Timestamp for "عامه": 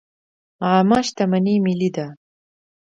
0.67-0.99